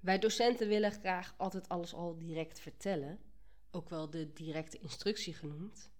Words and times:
Wij 0.00 0.18
docenten 0.18 0.68
willen 0.68 0.92
graag 0.92 1.34
altijd 1.36 1.68
alles 1.68 1.94
al 1.94 2.18
direct 2.18 2.60
vertellen, 2.60 3.18
ook 3.70 3.88
wel 3.88 4.10
de 4.10 4.32
directe 4.32 4.78
instructie 4.78 5.34
genoemd. 5.34 5.90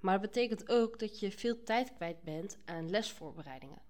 Maar 0.00 0.20
dat 0.20 0.30
betekent 0.30 0.68
ook 0.68 0.98
dat 0.98 1.20
je 1.20 1.32
veel 1.32 1.62
tijd 1.62 1.94
kwijt 1.94 2.22
bent 2.22 2.58
aan 2.64 2.90
lesvoorbereidingen. 2.90 3.82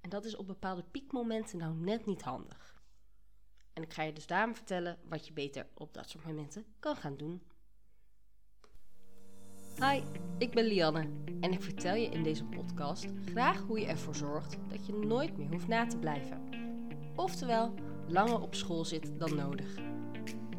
En 0.00 0.10
dat 0.10 0.24
is 0.24 0.36
op 0.36 0.46
bepaalde 0.46 0.82
piekmomenten 0.82 1.58
nou 1.58 1.74
net 1.74 2.06
niet 2.06 2.22
handig. 2.22 2.82
En 3.72 3.82
ik 3.82 3.92
ga 3.92 4.02
je 4.02 4.12
dus 4.12 4.26
daarom 4.26 4.54
vertellen 4.54 4.98
wat 5.04 5.26
je 5.26 5.32
beter 5.32 5.66
op 5.74 5.94
dat 5.94 6.08
soort 6.08 6.24
momenten 6.24 6.64
kan 6.78 6.96
gaan 6.96 7.16
doen. 7.16 7.42
Hi, 9.80 10.02
ik 10.38 10.50
ben 10.50 10.64
Lianne 10.64 11.08
en 11.40 11.52
ik 11.52 11.62
vertel 11.62 11.94
je 11.94 12.08
in 12.08 12.22
deze 12.22 12.44
podcast 12.44 13.06
graag 13.24 13.60
hoe 13.60 13.80
je 13.80 13.86
ervoor 13.86 14.14
zorgt 14.14 14.56
dat 14.68 14.86
je 14.86 14.92
nooit 14.92 15.36
meer 15.36 15.48
hoeft 15.48 15.68
na 15.68 15.86
te 15.86 15.98
blijven. 15.98 16.48
Oftewel, 17.16 17.74
langer 18.10 18.40
op 18.40 18.54
school 18.54 18.84
zit 18.84 19.18
dan 19.18 19.34
nodig. 19.34 19.76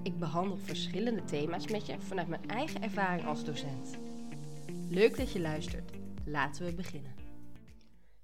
Ik 0.03 0.19
behandel 0.19 0.57
verschillende 0.57 1.23
thema's 1.23 1.67
met 1.67 1.85
je 1.85 1.99
vanuit 1.99 2.27
mijn 2.27 2.49
eigen 2.49 2.81
ervaring 2.81 3.27
als 3.27 3.43
docent. 3.43 3.97
Leuk 4.89 5.17
dat 5.17 5.31
je 5.31 5.39
luistert. 5.39 5.91
Laten 6.25 6.65
we 6.65 6.73
beginnen. 6.73 7.15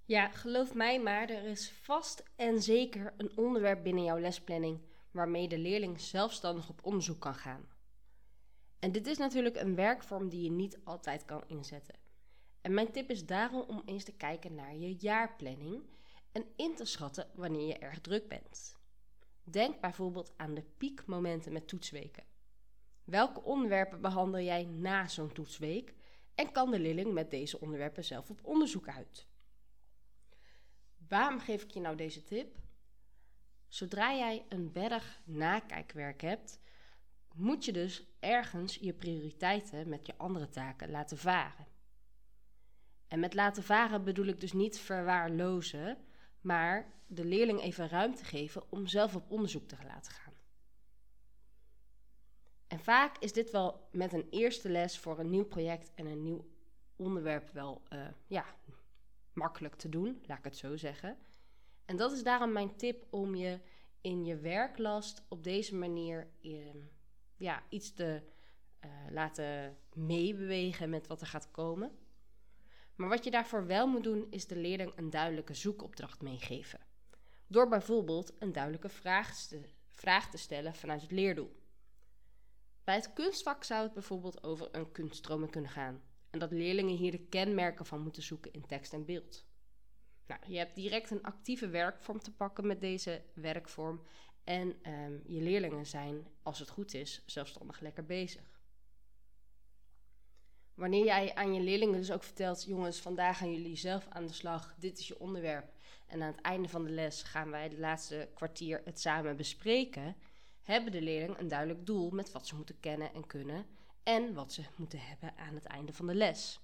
Ja, 0.05 0.27
geloof 0.27 0.73
mij 0.73 1.02
maar, 1.02 1.30
er 1.30 1.44
is 1.44 1.72
vast 1.72 2.23
en 2.35 2.62
zeker 2.62 3.13
een 3.18 3.32
onderwerp 3.35 3.84
binnen 3.84 4.04
jouw 4.04 4.20
lesplanning 4.20 4.80
waarmee 5.12 5.48
de 5.48 5.57
leerling 5.57 5.99
zelfstandig 6.02 6.70
op 6.70 6.80
onderzoek 6.84 7.20
kan 7.20 7.35
gaan. 7.35 7.66
En 8.80 8.91
dit 8.91 9.07
is 9.07 9.18
natuurlijk 9.18 9.55
een 9.55 9.76
werkvorm 9.76 10.30
die 10.30 10.44
je 10.44 10.52
niet 10.52 10.80
altijd 10.84 11.26
kan 11.26 11.44
inzetten. 11.48 11.96
En 12.62 12.73
mijn 12.73 12.91
tip 12.91 13.10
is 13.10 13.26
daarom 13.26 13.62
om 13.68 13.82
eens 13.85 14.04
te 14.04 14.16
kijken 14.16 14.55
naar 14.55 14.76
je 14.76 14.96
jaarplanning 14.96 15.84
en 16.32 16.46
in 16.55 16.76
te 16.76 16.85
schatten 16.85 17.27
wanneer 17.35 17.68
je 17.68 17.77
erg 17.77 18.02
druk 18.02 18.27
bent. 18.27 18.76
Denk 19.52 19.81
bijvoorbeeld 19.81 20.34
aan 20.38 20.54
de 20.54 20.63
piekmomenten 20.77 21.54
met 21.54 21.67
toetsweken. 21.67 22.23
Welke 23.04 23.41
onderwerpen 23.44 24.01
behandel 24.01 24.41
jij 24.41 24.63
na 24.63 25.07
zo'n 25.07 25.32
toetsweek 25.32 25.93
en 26.35 26.51
kan 26.51 26.71
de 26.71 26.79
leerling 26.79 27.13
met 27.13 27.32
deze 27.32 27.60
onderwerpen 27.60 28.04
zelf 28.04 28.29
op 28.29 28.40
onderzoek 28.43 28.88
uit? 28.88 29.27
Waarom 31.07 31.40
geef 31.40 31.63
ik 31.63 31.71
je 31.71 31.79
nou 31.79 31.96
deze 31.96 32.23
tip? 32.23 32.57
Zodra 33.68 34.16
jij 34.16 34.46
een 34.49 34.71
berg 34.71 35.21
nakijkwerk 35.23 36.21
hebt, 36.21 36.60
moet 37.34 37.66
je 37.66 37.71
dus 37.71 38.04
ergens 38.20 38.76
je 38.76 38.93
prioriteiten 38.93 39.90
met 39.90 40.05
je 40.05 40.18
andere 40.18 40.49
taken 40.49 40.90
laten 40.90 41.18
varen. 41.18 41.68
En 43.07 43.20
met 43.20 43.34
laten 43.34 43.63
varen 43.63 44.04
bedoel 44.04 44.26
ik 44.26 44.40
dus 44.40 44.54
niet 44.54 44.79
verwaarlozen, 44.79 45.98
maar 46.46 46.93
de 47.07 47.26
leerling 47.26 47.62
even 47.62 47.90
ruimte 47.90 48.26
geven 48.26 48.71
om 48.71 48.88
zelf 48.88 49.15
op 49.15 49.32
onderzoek 49.32 49.68
te 49.68 49.76
laten 49.88 50.12
gaan. 50.12 50.34
En 52.68 52.79
vaak 52.79 53.18
is 53.18 53.34
dit 53.34 53.51
wel 53.51 53.88
met 53.91 54.13
een 54.13 54.27
eerste 54.29 54.70
les 54.70 54.99
voor 54.99 55.20
een 55.20 55.29
nieuw 55.29 55.46
project 55.46 55.91
en 55.96 56.05
een 56.05 56.23
nieuw 56.23 56.46
onderwerp 56.96 57.49
wel 57.49 57.82
uh, 57.93 58.07
ja, 58.27 58.46
makkelijk 59.34 59.76
te 59.76 59.90
doen, 59.90 60.21
laat 60.26 60.38
ik 60.38 60.43
het 60.43 60.57
zo 60.57 60.76
zeggen. 60.76 61.18
En 61.85 61.98
dat 61.98 62.12
is 62.12 62.23
daarom 62.23 62.51
mijn 62.51 62.76
tip 62.76 63.05
om 63.10 63.35
je 63.35 63.60
in 64.01 64.25
je 64.25 64.38
werklast 64.38 65.25
op 65.29 65.44
deze 65.44 65.75
manier 65.75 66.28
uh, 66.41 66.66
ja, 67.35 67.63
iets 67.69 67.94
te 67.94 68.22
uh, 68.85 68.91
laten 69.09 69.78
meebewegen 69.94 70.90
met 70.90 71.07
wat 71.07 71.22
er 71.22 71.28
gaat 71.28 71.51
komen. 71.51 71.97
Maar 72.96 73.09
wat 73.09 73.24
je 73.24 73.31
daarvoor 73.31 73.66
wel 73.66 73.88
moet 73.88 74.03
doen, 74.03 74.28
is 74.29 74.47
de 74.47 74.56
leerling 74.56 74.94
een 74.96 75.09
duidelijke 75.09 75.53
zoekopdracht 75.53 76.22
meegeven. 76.22 76.79
Door 77.47 77.68
bijvoorbeeld 77.68 78.34
een 78.40 78.51
duidelijke 78.51 78.90
vraag 78.90 79.35
te, 79.35 79.62
vraag 79.90 80.29
te 80.29 80.38
stellen 80.38 80.75
vanuit 80.75 81.01
het 81.01 81.12
leerdoel. 81.12 81.63
Bij 82.84 82.96
het 82.96 83.13
kunstvak 83.13 83.63
zou 83.63 83.84
het 83.84 83.94
bijvoorbeeld 83.94 84.44
over 84.44 84.68
een 84.72 84.91
kunststroming 84.91 85.51
kunnen 85.51 85.72
gaan. 85.72 86.01
En 86.29 86.40
dat 86.40 86.51
leerlingen 86.51 86.96
hier 86.96 87.12
de 87.12 87.25
kenmerken 87.25 87.85
van 87.85 88.01
moeten 88.01 88.23
zoeken 88.23 88.53
in 88.53 88.66
tekst 88.66 88.94
en 88.94 89.06
beeld. 89.06 89.45
Nou, 90.27 90.41
je 90.47 90.57
hebt 90.57 90.75
direct 90.75 91.12
een 91.12 91.23
actieve 91.23 91.67
werkvorm 91.67 92.19
te 92.19 92.31
pakken 92.31 92.67
met 92.67 92.81
deze 92.81 93.23
werkvorm. 93.33 94.01
En 94.44 94.91
um, 94.91 95.22
je 95.25 95.41
leerlingen 95.41 95.85
zijn, 95.85 96.27
als 96.44 96.59
het 96.59 96.69
goed 96.69 96.94
is, 96.94 97.23
zelfstandig 97.25 97.79
lekker 97.79 98.06
bezig. 98.06 98.54
Wanneer 100.75 101.06
jij 101.06 101.36
aan 101.36 101.53
je 101.53 101.62
leerlingen 101.62 101.97
dus 101.97 102.12
ook 102.12 102.24
vertelt: 102.24 102.63
jongens, 102.63 103.00
vandaag 103.00 103.38
gaan 103.38 103.52
jullie 103.52 103.75
zelf 103.75 104.08
aan 104.09 104.25
de 104.28 104.34
slag, 104.34 104.75
dit 104.78 105.00
is 105.00 105.08
je 105.08 105.19
onderwerp. 105.19 105.74
En 106.08 106.22
aan 106.22 106.31
het 106.31 106.41
einde 106.41 106.69
van 106.69 106.84
de 106.84 106.90
les 106.90 107.24
gaan 107.24 107.50
wij 107.50 107.69
de 107.69 107.80
laatste 107.80 108.30
kwartier 108.34 108.81
het 108.86 109.00
samen 109.00 109.38
bespreken. 109.38 110.16
Hebben 110.62 110.91
de 110.91 111.02
leerlingen 111.02 111.40
een 111.40 111.47
duidelijk 111.47 111.86
doel 111.86 112.09
met 112.09 112.31
wat 112.31 112.47
ze 112.47 112.56
moeten 112.56 112.80
kennen 112.80 113.13
en 113.13 113.28
kunnen 113.28 113.66
en 114.03 114.34
wat 114.34 114.53
ze 114.53 114.62
moeten 114.75 115.00
hebben 115.00 115.38
aan 115.38 115.56
het 115.56 115.66
einde 115.66 115.94
van 115.94 116.08
de 116.08 116.16
les. 116.16 116.59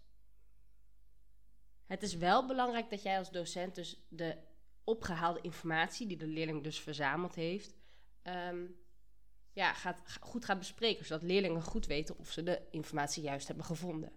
Het 1.85 2.03
is 2.03 2.15
wel 2.15 2.45
belangrijk 2.45 2.89
dat 2.89 3.01
jij 3.01 3.17
als 3.17 3.31
docent 3.31 3.75
dus 3.75 4.05
de 4.09 4.37
opgehaalde 4.83 5.41
informatie 5.41 6.07
die 6.07 6.17
de 6.17 6.27
leerling 6.27 6.63
dus 6.63 6.79
verzameld 6.79 7.35
heeft, 7.35 7.75
um, 8.23 8.80
ja, 9.53 9.73
gaat, 9.73 10.01
goed 10.19 10.45
gaat 10.45 10.57
bespreken, 10.57 11.05
zodat 11.05 11.23
leerlingen 11.23 11.61
goed 11.61 11.85
weten 11.85 12.17
of 12.17 12.31
ze 12.31 12.43
de 12.43 12.61
informatie 12.71 13.23
juist 13.23 13.47
hebben 13.47 13.65
gevonden. 13.65 14.11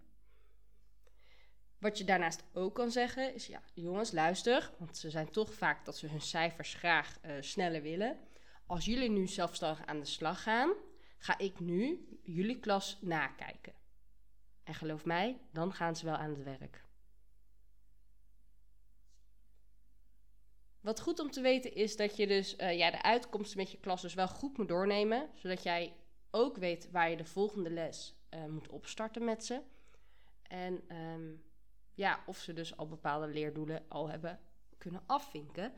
Wat 1.79 1.99
je 1.99 2.05
daarnaast 2.05 2.45
ook 2.53 2.75
kan 2.75 2.91
zeggen 2.91 3.35
is, 3.35 3.47
ja, 3.47 3.63
jongens, 3.75 4.13
luister, 4.13 4.71
want 4.79 4.97
ze 4.97 5.11
zijn 5.11 5.31
toch 5.31 5.55
vaak 5.55 5.85
dat 5.85 5.97
ze 5.97 6.09
hun 6.09 6.21
cijfers 6.21 6.75
graag 6.75 7.19
uh, 7.23 7.33
sneller 7.41 7.83
willen. 7.83 8.19
Als 8.67 8.85
jullie 8.85 9.11
nu 9.11 9.27
zelfstandig 9.27 9.87
aan 9.87 10.01
de 10.01 10.07
slag 10.07 10.43
gaan, 10.43 10.73
ga 11.19 11.39
ik 11.39 11.61
nu 11.61 12.09
jullie 12.23 12.61
klas 12.61 12.99
nakijken. 13.01 13.75
En 14.63 14.75
geloof 14.75 15.05
mij, 15.05 15.41
dan 15.53 15.73
gaan 15.73 15.97
ze 15.97 16.05
wel 16.05 16.17
aan 16.17 16.31
het 16.31 16.43
werk. 16.43 16.85
Wat 20.85 21.01
goed 21.01 21.19
om 21.19 21.31
te 21.31 21.41
weten 21.41 21.75
is 21.75 21.97
dat 21.97 22.17
je 22.17 22.27
dus 22.27 22.59
uh, 22.59 22.79
ja, 22.79 22.91
de 22.91 23.03
uitkomsten 23.03 23.59
met 23.59 23.71
je 23.71 23.79
klas 23.79 24.03
dus 24.03 24.15
wel 24.15 24.29
goed 24.29 24.59
moet 24.59 24.69
doornemen. 24.69 25.29
Zodat 25.35 25.63
jij 25.63 25.97
ook 26.31 26.57
weet 26.57 26.91
waar 26.91 27.11
je 27.11 27.17
de 27.17 27.25
volgende 27.25 27.71
les 27.71 28.15
uh, 28.31 28.45
moet 28.47 28.69
opstarten 28.69 29.25
met 29.25 29.45
ze. 29.45 29.61
En 30.43 30.97
um, 30.97 31.45
ja, 31.95 32.23
of 32.27 32.39
ze 32.39 32.53
dus 32.53 32.77
al 32.77 32.89
bepaalde 32.89 33.27
leerdoelen 33.27 33.85
al 33.89 34.09
hebben 34.09 34.41
kunnen 34.79 35.03
afvinken. 35.07 35.73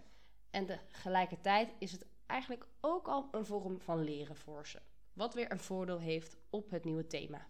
En 0.51 0.67
tegelijkertijd 0.67 1.75
is 1.79 1.93
het 1.93 2.07
eigenlijk 2.27 2.67
ook 2.81 3.09
al 3.09 3.29
een 3.31 3.47
vorm 3.47 3.81
van 3.81 4.05
leren 4.05 4.37
voor 4.37 4.67
ze. 4.67 4.81
Wat 5.13 5.35
weer 5.35 5.51
een 5.51 5.61
voordeel 5.61 5.99
heeft 5.99 6.37
op 6.51 6.71
het 6.71 6.85
nieuwe 6.85 7.07
thema. 7.07 7.49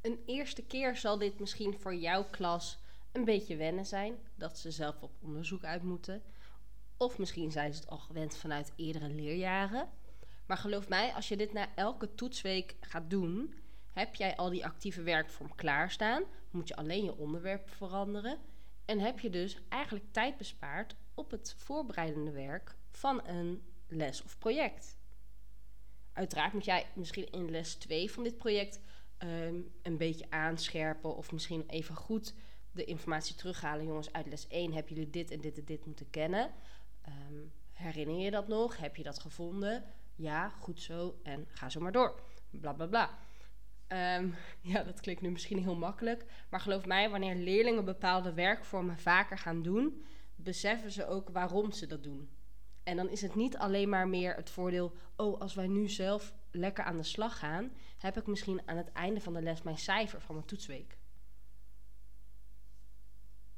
Een 0.00 0.22
eerste 0.26 0.66
keer 0.66 0.96
zal 0.96 1.18
dit 1.18 1.38
misschien 1.38 1.78
voor 1.78 1.94
jouw 1.94 2.24
klas 2.24 2.78
een 3.12 3.24
beetje 3.24 3.56
wennen 3.56 3.86
zijn. 3.86 4.18
Dat 4.34 4.58
ze 4.58 4.70
zelf 4.70 5.02
op 5.02 5.12
onderzoek 5.22 5.64
uit 5.64 5.82
moeten. 5.82 6.22
Of 6.96 7.18
misschien 7.18 7.52
zijn 7.52 7.74
ze 7.74 7.80
het 7.80 7.90
al 7.90 7.98
gewend 7.98 8.36
vanuit 8.36 8.72
eerdere 8.76 9.08
leerjaren. 9.08 9.88
Maar 10.46 10.56
geloof 10.56 10.88
mij, 10.88 11.12
als 11.12 11.28
je 11.28 11.36
dit 11.36 11.52
na 11.52 11.74
elke 11.74 12.14
toetsweek 12.14 12.76
gaat 12.80 13.10
doen, 13.10 13.54
heb 13.92 14.14
jij 14.14 14.36
al 14.36 14.50
die 14.50 14.64
actieve 14.64 15.02
werkvorm 15.02 15.54
klaarstaan. 15.54 16.22
Moet 16.50 16.68
je 16.68 16.76
alleen 16.76 17.04
je 17.04 17.16
onderwerp 17.16 17.70
veranderen. 17.70 18.38
En 18.84 18.98
heb 18.98 19.20
je 19.20 19.30
dus 19.30 19.58
eigenlijk 19.68 20.04
tijd 20.12 20.36
bespaard 20.36 20.96
op 21.14 21.30
het 21.30 21.54
voorbereidende 21.58 22.30
werk 22.30 22.76
van 22.90 23.26
een 23.26 23.62
les 23.88 24.22
of 24.22 24.38
project. 24.38 24.96
Uiteraard 26.12 26.52
moet 26.52 26.64
jij 26.64 26.86
misschien 26.94 27.30
in 27.30 27.50
les 27.50 27.74
2 27.74 28.10
van 28.10 28.22
dit 28.22 28.36
project 28.36 28.80
um, 29.18 29.72
een 29.82 29.96
beetje 29.96 30.30
aanscherpen 30.30 31.16
of 31.16 31.32
misschien 31.32 31.64
even 31.66 31.94
goed 31.94 32.34
de 32.72 32.84
informatie 32.84 33.34
terughalen. 33.34 33.86
Jongens, 33.86 34.12
uit 34.12 34.26
les 34.26 34.46
1 34.48 34.72
hebben 34.72 34.94
jullie 34.94 35.10
dit 35.10 35.30
en 35.30 35.40
dit 35.40 35.58
en 35.58 35.64
dit 35.64 35.86
moeten 35.86 36.10
kennen. 36.10 36.50
Um, 37.08 37.52
herinner 37.72 38.16
je 38.16 38.30
dat 38.30 38.48
nog? 38.48 38.76
Heb 38.76 38.96
je 38.96 39.02
dat 39.02 39.18
gevonden? 39.18 39.84
Ja, 40.14 40.48
goed 40.48 40.80
zo. 40.80 41.20
En 41.22 41.46
ga 41.48 41.68
zo 41.68 41.80
maar 41.80 41.92
door. 41.92 42.20
Bla 42.50 42.72
bla 42.72 42.86
bla. 42.86 43.10
Um, 44.18 44.34
ja, 44.72 44.82
dat 44.82 45.00
klinkt 45.00 45.22
nu 45.22 45.30
misschien 45.30 45.62
heel 45.62 45.76
makkelijk. 45.76 46.24
Maar 46.50 46.60
geloof 46.60 46.86
mij, 46.86 47.10
wanneer 47.10 47.36
leerlingen 47.36 47.84
bepaalde 47.84 48.32
werkvormen 48.32 48.98
vaker 48.98 49.38
gaan 49.38 49.62
doen, 49.62 50.04
beseffen 50.36 50.90
ze 50.90 51.06
ook 51.06 51.28
waarom 51.28 51.72
ze 51.72 51.86
dat 51.86 52.02
doen. 52.02 52.30
En 52.82 52.96
dan 52.96 53.08
is 53.08 53.20
het 53.20 53.34
niet 53.34 53.56
alleen 53.56 53.88
maar 53.88 54.08
meer 54.08 54.34
het 54.34 54.50
voordeel, 54.50 54.92
oh, 55.16 55.40
als 55.40 55.54
wij 55.54 55.66
nu 55.66 55.88
zelf 55.88 56.34
lekker 56.50 56.84
aan 56.84 56.96
de 56.96 57.02
slag 57.02 57.38
gaan, 57.38 57.72
heb 57.98 58.16
ik 58.16 58.26
misschien 58.26 58.62
aan 58.64 58.76
het 58.76 58.92
einde 58.92 59.20
van 59.20 59.34
de 59.34 59.42
les 59.42 59.62
mijn 59.62 59.78
cijfer 59.78 60.20
van 60.20 60.34
mijn 60.34 60.46
toetsweek. 60.46 60.98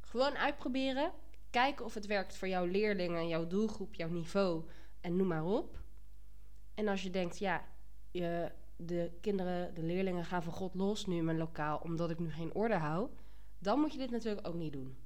Gewoon 0.01 0.37
uitproberen 0.37 1.13
Kijken 1.51 1.85
of 1.85 1.95
het 1.95 2.07
werkt 2.07 2.37
voor 2.37 2.49
jouw 2.49 2.65
leerlingen, 2.65 3.29
jouw 3.29 3.47
doelgroep, 3.47 3.95
jouw 3.95 4.09
niveau 4.09 4.65
en 5.01 5.17
noem 5.17 5.27
maar 5.27 5.45
op. 5.45 5.79
En 6.75 6.89
als 6.89 7.03
je 7.03 7.11
denkt, 7.11 7.39
ja, 7.39 7.65
je, 8.11 8.53
de 8.77 9.11
kinderen, 9.21 9.75
de 9.75 9.83
leerlingen 9.83 10.25
gaan 10.25 10.43
van 10.43 10.53
God 10.53 10.75
los 10.75 11.07
nu 11.07 11.17
in 11.17 11.25
mijn 11.25 11.39
lokaal 11.39 11.79
omdat 11.79 12.11
ik 12.11 12.19
nu 12.19 12.31
geen 12.31 12.55
orde 12.55 12.75
hou, 12.75 13.11
dan 13.59 13.81
moet 13.81 13.93
je 13.93 13.99
dit 13.99 14.11
natuurlijk 14.11 14.47
ook 14.47 14.55
niet 14.55 14.73
doen. 14.73 14.97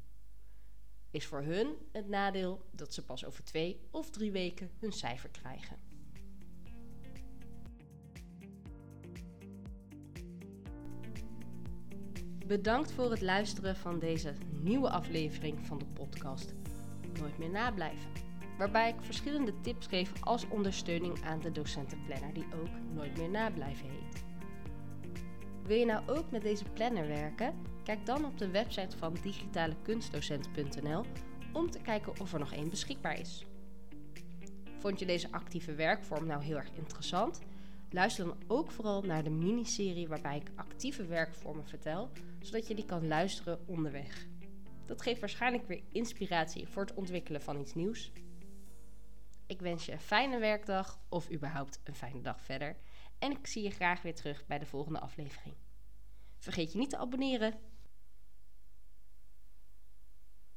Is 1.11 1.27
voor 1.27 1.43
hun 1.43 1.77
het 1.93 2.09
nadeel 2.09 2.69
dat 2.71 2.95
ze 2.95 3.05
pas 3.05 3.25
over 3.25 3.45
twee 3.45 3.81
of 3.91 4.11
drie 4.11 4.33
weken 4.33 4.71
hun 4.79 4.93
cijfer 4.93 5.29
krijgen. 5.29 5.77
Bedankt 12.51 12.93
voor 12.93 13.11
het 13.11 13.21
luisteren 13.21 13.77
van 13.77 13.99
deze 13.99 14.35
nieuwe 14.51 14.91
aflevering 14.91 15.67
van 15.67 15.79
de 15.79 15.85
podcast 15.85 16.55
Nooit 17.21 17.39
meer 17.39 17.51
nablijven. 17.51 18.11
Waarbij 18.59 18.89
ik 18.89 19.01
verschillende 19.01 19.61
tips 19.61 19.87
geef 19.87 20.13
als 20.21 20.49
ondersteuning 20.49 21.23
aan 21.23 21.41
de 21.41 21.53
docentenplanner 21.53 22.33
die 22.33 22.45
ook 22.45 22.69
Nooit 22.95 23.17
meer 23.17 23.31
nablijven 23.31 23.89
heet. 23.89 24.25
Wil 25.63 25.77
je 25.77 25.85
nou 25.85 26.09
ook 26.09 26.31
met 26.31 26.43
deze 26.43 26.65
planner 26.65 27.07
werken? 27.07 27.55
Kijk 27.85 28.07
dan 28.07 28.25
op 28.25 28.39
de 28.39 28.51
website 28.51 28.99
van 28.99 29.17
digitalekunstdocent.nl 29.23 31.05
om 31.53 31.71
te 31.71 31.81
kijken 31.81 32.21
of 32.21 32.33
er 32.33 32.39
nog 32.39 32.53
één 32.53 32.71
beschikbaar 32.71 33.21
is. 33.21 33.45
Vond 34.79 34.99
je 34.99 35.07
deze 35.07 35.33
actieve 35.33 35.75
werkvorm 35.75 36.27
nou 36.27 36.43
heel 36.43 36.57
erg 36.57 36.71
interessant? 36.75 37.41
Luister 37.93 38.25
dan 38.25 38.43
ook 38.47 38.71
vooral 38.71 39.03
naar 39.03 39.25
de 39.25 39.31
miniserie 39.31 40.09
waarbij 40.09 40.37
ik 40.37 40.51
actieve 40.55 41.07
werkvormen 41.07 41.67
vertel, 41.67 42.11
zodat 42.41 42.67
je 42.67 42.75
die 42.75 42.85
kan 42.85 43.07
luisteren 43.07 43.69
onderweg. 43.69 44.27
Dat 44.87 45.03
geeft 45.03 45.21
waarschijnlijk 45.21 45.67
weer 45.67 45.83
inspiratie 45.93 46.69
voor 46.69 46.83
het 46.83 46.95
ontwikkelen 46.95 47.43
van 47.43 47.61
iets 47.61 47.75
nieuws. 47.75 48.13
Ik 49.47 49.61
wens 49.61 49.87
je 49.87 49.93
een 49.93 50.01
fijne 50.01 50.39
werkdag 50.39 51.01
of 51.09 51.31
überhaupt 51.33 51.81
een 51.85 51.95
fijne 51.95 52.21
dag 52.21 52.41
verder. 52.41 52.77
En 53.19 53.31
ik 53.31 53.47
zie 53.47 53.63
je 53.63 53.71
graag 53.71 54.03
weer 54.03 54.15
terug 54.15 54.47
bij 54.47 54.59
de 54.59 54.67
volgende 54.67 55.01
aflevering. 55.01 55.55
Vergeet 56.39 56.73
je 56.73 56.79
niet 56.79 56.91
te 56.91 56.99
abonneren. 56.99 57.70